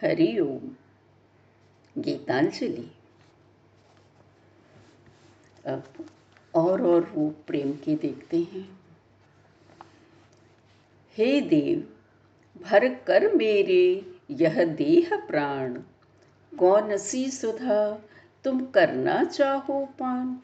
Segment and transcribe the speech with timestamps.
[0.00, 0.76] हरि ओम।
[1.98, 2.90] गीतांजलि।
[5.66, 5.84] अब
[6.54, 8.80] और और रूप प्रेम के देखते हैं।
[11.16, 11.94] हे देव,
[12.62, 15.80] भर कर मेरे यह देह प्राण।
[16.58, 18.02] कौन सी सुधा
[18.44, 20.40] तुम करना चाहो पान।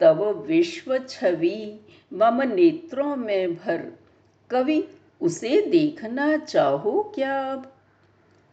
[0.00, 1.80] तब विश्व छवि
[2.12, 3.92] मम नेत्रों में भर।
[4.50, 4.88] कवि,
[5.20, 7.71] उसे देखना चाहो क्या अब?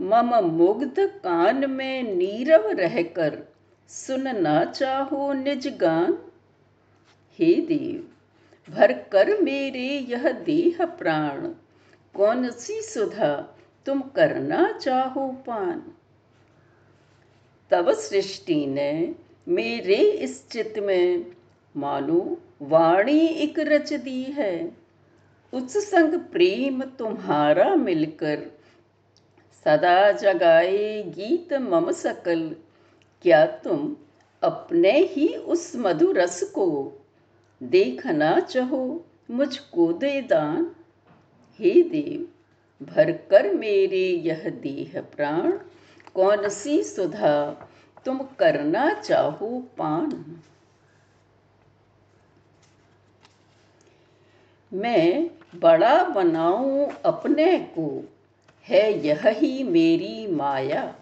[0.00, 3.54] मम मुग्ध कान में नीरव रहकर
[3.88, 6.18] सुनना चाहो निज गान।
[7.38, 8.08] हे देव,
[8.70, 11.48] भर कर मेरे यह देह प्राण,
[12.14, 15.82] कौन सी सुधा तुम करना चाहो पान।
[17.70, 19.14] तब सृष्टि ने
[19.48, 21.26] मेरे इस चित्त में,
[21.76, 24.76] मानो वाणी एक रच दी है।
[25.52, 28.53] उस संग प्रेम तुम्हारा मिलकर
[29.66, 32.40] सदा जगाए गीत मम सकल।
[33.24, 33.96] क्या तुम
[34.42, 36.66] अपने ही उस मधुरस को
[37.60, 40.70] देखना चाहो, मुझको दे दान।
[41.58, 45.52] हे देव भर कर मेरे यह देह प्राण
[46.14, 47.36] कौन सी सुधा
[48.04, 50.40] तुम करना चाहो पान।
[54.72, 57.88] मैं बड़ा बनाऊँ अपने को
[58.68, 60.94] है यह ही मेरी माया।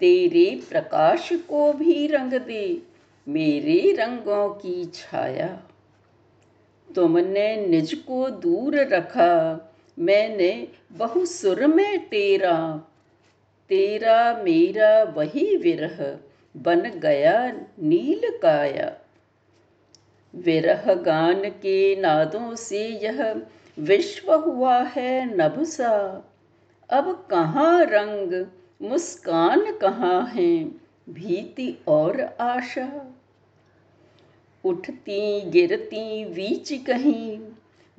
[0.00, 2.82] तेरे प्रकाश को भी रंग दे,
[3.28, 5.62] मेरे रंगों की छाया।
[6.94, 9.32] तुमने निज को दूर रखा,
[9.98, 12.82] मैंने बहु सुर में तेरा।
[13.68, 16.18] तेरा मेरा वही विरह,
[16.56, 18.96] बन गया नील काया।
[20.34, 23.42] विरह गान के नादों से यह
[23.78, 26.24] विश्व हुआ है नभसा।
[26.90, 28.46] अब कहाँ रंग,
[28.82, 30.64] मुस्कान कहाँ है,
[31.10, 33.14] भीति और आशा।
[34.64, 37.38] उठती, गिरती बीच कहीं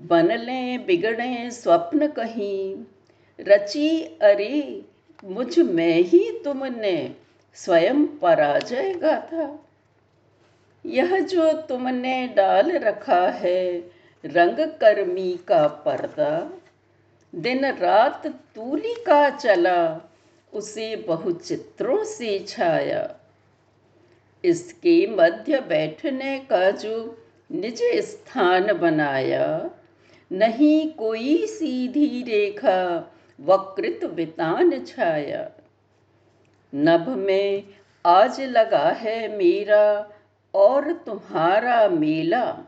[0.02, 2.84] बनले बिगड़े स्वप्न कहीं।
[3.40, 4.82] रची, अरे,
[5.24, 7.16] मुझमें ही तुमने
[7.54, 9.66] स्वयं पराजय गाथा।
[10.86, 13.92] यह जो तुमने डाल रखा है
[14.26, 16.61] रंग कर्मी का पर्दा
[17.36, 20.10] दिन रात तूली का चला,
[20.54, 23.16] उसे बहुचित्रों से छाया।
[24.44, 29.70] इसके मध्य बैठने का जो निज स्थान बनाया।
[30.32, 33.12] नहीं कोई सीधी रेखा,
[33.42, 35.52] वकृत वितान छाया।
[36.76, 37.64] नभ में
[38.06, 40.10] आज लगा है मेरा
[40.54, 42.60] और तुम्हारा मेला।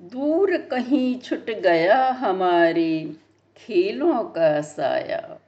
[0.00, 3.16] दूर कहीं छुट गया हमारे
[3.56, 5.40] खेलों का साया।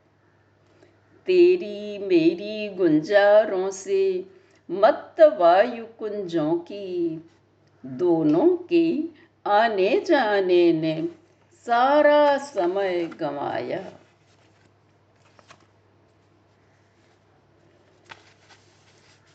[1.27, 4.25] तेरी मेरी गुंजारों से
[4.71, 7.25] मत वायु कुंजों की,
[7.87, 9.05] दोनों के
[9.47, 11.09] आने जाने ने
[11.67, 13.93] सारा समय गंवाया।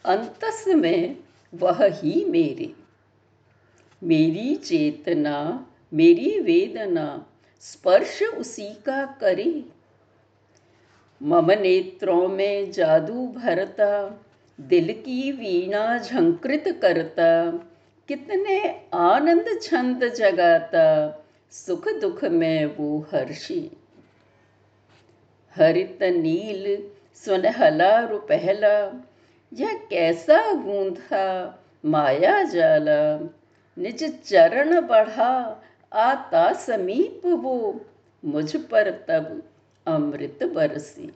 [0.06, 1.18] अंतस में
[1.54, 2.74] वह ही मेरे।
[4.04, 7.26] मेरी चेतना, मेरी वेदना
[7.62, 9.66] स्पर्श उसी का करे।
[11.24, 14.22] मम नेत्रों में जादू भरता,
[14.62, 17.52] दिल की वीणा झंकृत करता,
[18.08, 21.18] कितने आनंद छंद जगाता,
[21.52, 23.72] सुख दुख में वो हर्षी।
[25.56, 26.84] हरित नील
[27.16, 29.06] सुनहला रुपहला,
[29.54, 33.20] यह कैसा गूंथा, माया जाला,
[33.78, 37.82] निज चरण बढ़ा आता समीप वो
[38.26, 39.44] मुझ पर तब
[39.88, 41.10] अमृत बरसे।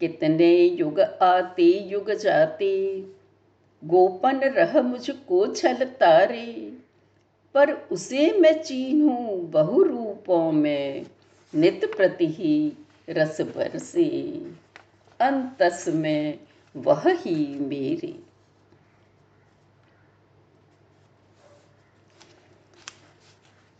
[0.00, 3.04] कितने युग आते, युग जाते,
[3.84, 6.78] गोपन रह मुझको छल तारे,
[7.54, 11.06] पर उसे मैं चीन्हूं बहु रूपों में,
[11.54, 12.72] नित प्रति ही
[13.08, 14.36] रस बरसे।
[15.20, 16.38] अंतस में
[16.76, 18.29] वह ही मेरी।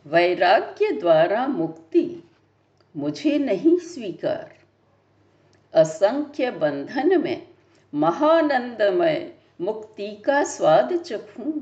[0.07, 2.23] वैराग्य द्वारा मुक्ति
[2.97, 4.55] मुझे नहीं स्वीकार।
[5.75, 7.47] असंख्य बंधन में
[7.95, 11.53] महानंदमय मुक्ति का स्वाद चखूं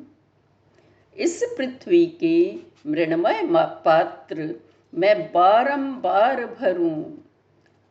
[1.16, 2.54] इस पृथ्वी के
[2.86, 3.42] मृणमय
[3.84, 4.54] पात्र
[4.94, 7.04] मैं बारंबार भरूं।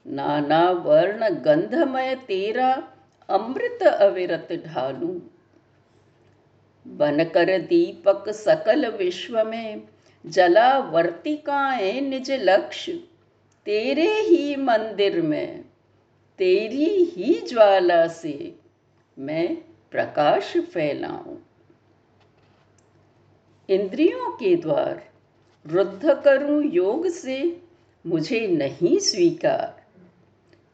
[0.08, 2.92] नाना वर्ण गंधमय तेरा
[3.30, 5.20] अमृत अविरत ढालूं।
[6.88, 9.82] बनकर दीपक सकल विश्व में
[10.26, 12.92] जला वर्तिकाएँ निज लक्ष्य,
[13.66, 15.66] तेरे ही मंदिर में,
[16.38, 18.56] तेरी ही ज्वाला से
[19.20, 19.56] मैं
[19.92, 21.38] प्रकाश फैलाऊं।
[23.70, 25.10] इंद्रियों के द्वार
[25.68, 27.62] रुद्ध करूँ योग से,
[28.06, 29.84] मुझे नहीं स्वीकार।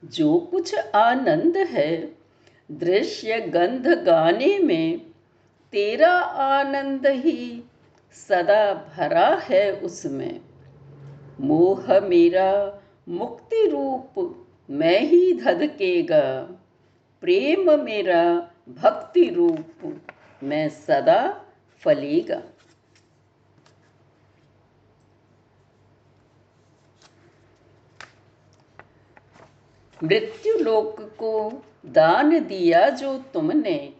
[0.05, 2.15] जो कुछ आनंद है,
[2.71, 4.97] दृश्य गंध गाने में,
[5.71, 7.63] तेरा आनंद ही
[8.13, 10.41] सदा भरा है उसमें।
[11.39, 12.79] मोह मेरा
[13.09, 14.35] मुक्ति रूप
[14.69, 16.41] मैं ही धधकेगा।
[17.21, 20.01] प्रेम मेरा भक्ति रूप
[20.43, 21.45] मैं सदा
[21.83, 22.41] फलेगा।
[30.03, 33.93] मृत्यु लोक को दान दिया जो तुमने,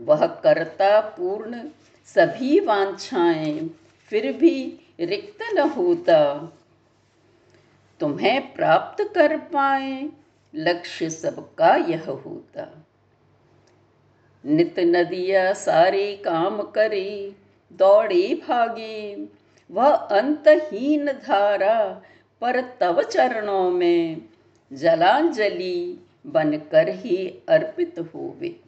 [0.00, 1.68] वह करता पूर्ण
[2.04, 6.52] सभी वांछाएँ फिर भी रिक्त न होता।
[8.00, 10.08] तुम्हें प्राप्त कर पाए,
[10.54, 12.86] लक्ष्य सबका यह होता।
[14.46, 17.36] नित नदिया सारे काम करे,
[17.72, 19.28] दौड़े भागे,
[19.70, 22.02] वह अंतहीन धारा
[22.40, 24.22] पर तव चरणों में
[24.72, 28.63] जलांजलि बनकर ही अर्पित होवे।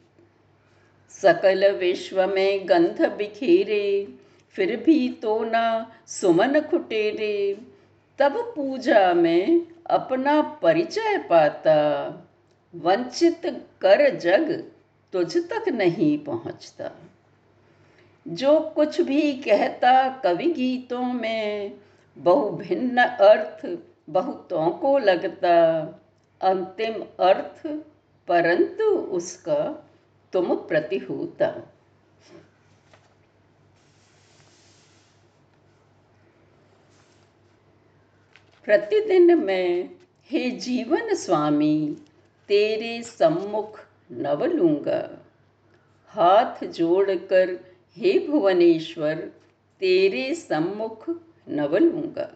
[1.09, 4.07] सकल विश्व में गंध बिखेरे,
[4.51, 7.57] फिर भी तो न सुमन खुटेरे।
[8.19, 11.77] तब पूजा में अपना परिचय पाता।
[12.75, 13.41] वंचित
[13.81, 14.71] कर जग
[15.13, 16.91] तुझ तक नहीं पहुँचता।
[18.27, 21.71] जो कुछ भी कहता कवि गीतों में,
[22.17, 23.77] बहु भिन्न अर्थ
[24.09, 25.81] बहुतों को लगता।
[26.41, 27.67] अंतिम अर्थ
[28.27, 29.86] परंतु उसका
[30.41, 30.99] प्रति
[38.65, 39.89] प्रतिदिन मैं
[40.31, 41.95] हे जीवन स्वामी
[42.47, 43.79] तेरे सम्मुख
[44.11, 45.09] नव लूँगा
[46.07, 47.59] हाथ जोड़कर
[47.97, 49.15] हे भुवनेश्वर
[49.79, 51.09] तेरे सम्मुख
[51.49, 52.31] नव लूँगा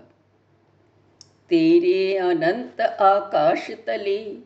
[1.50, 4.42] तेरे अनंत आकाश तले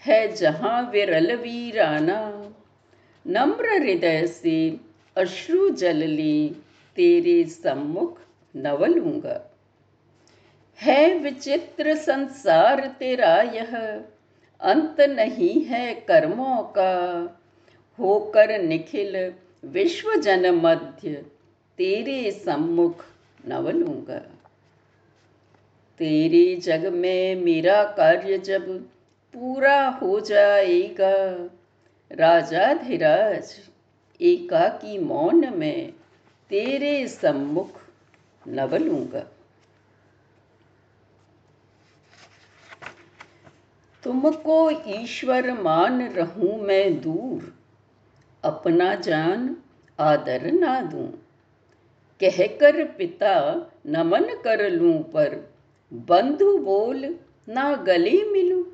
[0.00, 2.20] है जहाँ विरल वीराना
[3.26, 4.80] नम्र हृदय से
[5.16, 6.48] अश्रु जल ले,
[6.96, 8.18] तेरे सम्मुख
[8.56, 9.48] नव लूँगा
[10.78, 14.00] है विचित्र संसार तेरा यह,
[14.60, 16.92] अंत नहीं है कर्मों का।
[17.98, 19.32] होकर निखिल
[19.64, 21.26] विश्व जन मध्य,
[21.78, 23.04] तेरे सम्मुख
[23.48, 24.18] नवलूँगा।
[25.98, 28.78] तेरे जग में मेरा कार्य जब
[29.34, 31.50] पूरा हो जाएगा
[32.12, 33.54] राजा धीराज,
[34.20, 35.92] एकाकी मौन में
[36.50, 37.80] तेरे सम्मुख
[38.48, 39.20] नव लूँगा
[44.02, 47.52] तुमको ईश्वर मान रहूँ मैं दूर,
[48.44, 49.56] अपना जान
[49.98, 51.08] आदर ना दूँ।
[52.20, 53.34] कहकर पिता
[53.86, 55.54] नमन कर लूँ, पर
[55.92, 57.18] बंधु बोल
[57.48, 58.64] ना गले मिलू।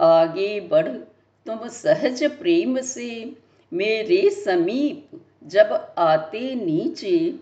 [0.00, 0.88] आगे बढ़
[1.46, 3.34] तुम सहज प्रेम से
[3.72, 7.34] मेरे समीप जब आते नीचे,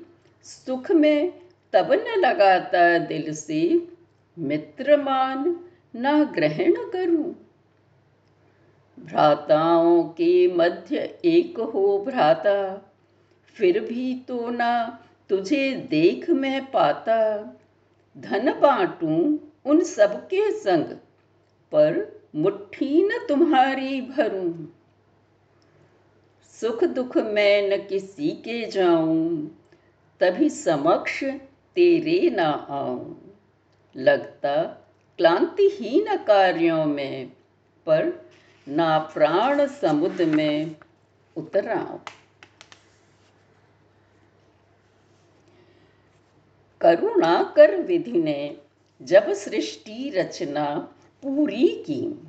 [0.43, 1.33] सुख में
[1.73, 3.89] तब न लगाता दिल से
[4.39, 5.57] मित्र मान
[5.97, 7.35] ना ग्रहण करूँ।
[8.99, 12.57] भ्राताओं के मध्य एक हो भ्राता,
[13.57, 17.19] फिर भी तो ना तुझे देख मैं पाता।
[18.17, 20.85] धन बांटूं उन सबके संग,
[21.73, 24.67] पर मुट्ठी न तुम्हारी भरूं।
[26.61, 29.61] सुख दुख मैं न किसी के जाऊँ,
[30.21, 31.25] तभी समक्ष
[31.75, 33.35] तेरे न आऊँ।
[33.97, 34.65] लगता
[35.17, 37.33] क्लांतिहीन कार्यों में,
[37.87, 38.31] पर
[38.69, 40.77] ना प्राण समुद्र में
[41.37, 41.99] उतराऊं
[46.81, 48.61] करुणा कर विधि ने
[49.03, 50.94] जब सृष्टि रचना
[51.25, 52.29] पूरी की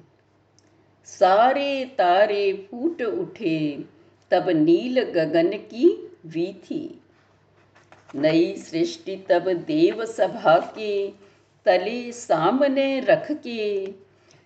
[1.05, 3.85] सारे तारे फूट उठे,
[4.31, 7.01] तब नील गगन की वीथी।
[8.15, 11.07] नई सृष्टि तब देव सभा के
[11.65, 13.87] तले सामने रख के,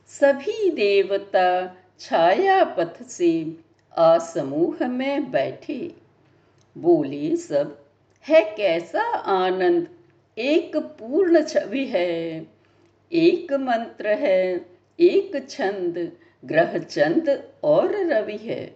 [0.07, 3.57] सभी देवता छाया पथ से
[3.97, 5.91] आसमूह में बैठे।
[6.77, 7.85] बोले, सब,
[8.23, 9.87] है कैसा आनंद?
[10.37, 12.47] एक पूर्ण छवि है।
[13.11, 14.65] एक मंत्र है,
[14.99, 16.11] एक छंद,
[16.45, 18.75] ग्रह चंद और रवि है।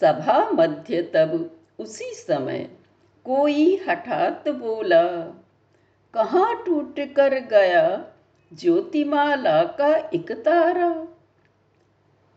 [0.00, 2.68] सभा मध्य तब उसी समय
[3.24, 5.06] कोई हठात बोला,
[6.14, 8.06] कहाँ टूट कर गया
[8.52, 11.08] ज्योतिमाला का एक तारा?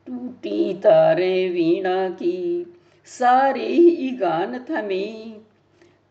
[0.08, 2.74] टूटी तारे वीणा की,
[3.05, 5.36] सारे ही गान थमे।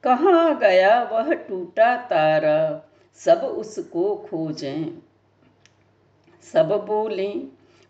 [0.02, 2.89] कहाँ गया वह टूटा तारा?
[3.24, 4.98] सब उसको खोजें।
[6.52, 7.34] सब बोले,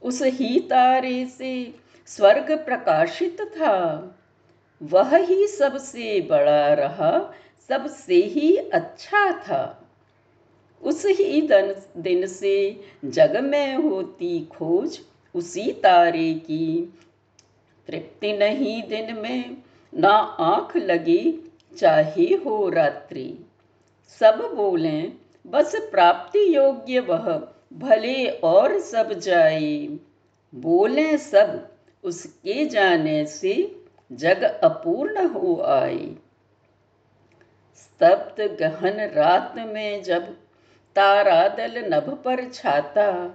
[0.02, 1.74] उस ही तारे से
[2.06, 4.06] स्वर्ग प्रकाशित था।
[4.82, 7.34] वह ही सबसे बड़ा रहा,
[7.68, 9.88] सबसे ही अच्छा था।
[10.82, 15.00] उस ही दिन दिन से जग में होती खोज,
[15.34, 16.94] उसी तारे की
[17.86, 19.56] तृप्ति नहीं दिन में,
[19.94, 23.38] ना आँख लगी चाहे हो रात्रि।
[24.08, 29.98] सब बोले बस प्राप्ति योग्य वह, भले और सब जाए।
[30.54, 36.16] बोले सब, उसके जाने से जग अपूर्ण हो आए।
[37.74, 40.36] स्तब्ध गहन रात में जब
[40.96, 43.34] तारा दल नभ पर छाता,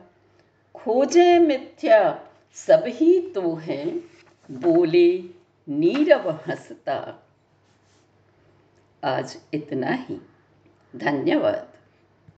[0.76, 4.00] खोजे मिथ्या सब ही तो हैं,
[4.52, 5.24] बोले
[5.70, 7.28] नीरव हंसता।
[9.04, 10.22] आज इतना ही।
[10.96, 11.75] धन्यवाद।